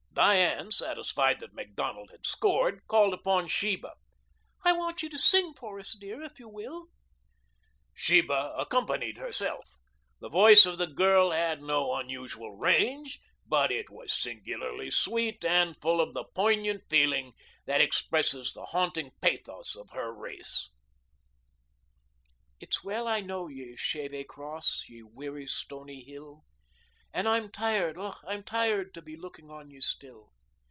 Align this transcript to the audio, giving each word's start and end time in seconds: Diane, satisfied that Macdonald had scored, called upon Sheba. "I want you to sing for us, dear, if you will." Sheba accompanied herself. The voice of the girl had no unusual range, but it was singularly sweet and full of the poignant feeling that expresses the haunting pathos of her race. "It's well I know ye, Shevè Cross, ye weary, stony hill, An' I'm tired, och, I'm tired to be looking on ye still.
Diane, 0.13 0.71
satisfied 0.73 1.39
that 1.39 1.53
Macdonald 1.53 2.11
had 2.11 2.25
scored, 2.27 2.85
called 2.87 3.13
upon 3.13 3.47
Sheba. 3.47 3.93
"I 4.63 4.73
want 4.73 5.01
you 5.01 5.09
to 5.09 5.17
sing 5.17 5.53
for 5.55 5.79
us, 5.79 5.93
dear, 5.93 6.21
if 6.21 6.37
you 6.37 6.49
will." 6.49 6.87
Sheba 7.93 8.53
accompanied 8.57 9.17
herself. 9.17 9.67
The 10.19 10.29
voice 10.29 10.65
of 10.65 10.77
the 10.77 10.85
girl 10.85 11.31
had 11.31 11.61
no 11.63 11.95
unusual 11.95 12.51
range, 12.55 13.19
but 13.47 13.71
it 13.71 13.89
was 13.89 14.11
singularly 14.13 14.91
sweet 14.91 15.43
and 15.45 15.79
full 15.81 16.01
of 16.01 16.13
the 16.13 16.25
poignant 16.25 16.83
feeling 16.89 17.33
that 17.65 17.81
expresses 17.81 18.53
the 18.53 18.65
haunting 18.65 19.11
pathos 19.21 19.75
of 19.75 19.89
her 19.91 20.13
race. 20.13 20.69
"It's 22.59 22.83
well 22.83 23.07
I 23.07 23.21
know 23.21 23.47
ye, 23.47 23.75
Shevè 23.75 24.27
Cross, 24.27 24.83
ye 24.89 25.01
weary, 25.03 25.47
stony 25.47 26.03
hill, 26.03 26.43
An' 27.13 27.27
I'm 27.27 27.51
tired, 27.51 27.97
och, 27.97 28.19
I'm 28.25 28.41
tired 28.41 28.93
to 28.93 29.01
be 29.01 29.17
looking 29.17 29.49
on 29.51 29.69
ye 29.69 29.81
still. 29.81 30.31